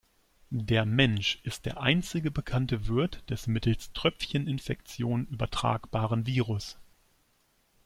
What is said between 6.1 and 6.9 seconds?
Virus.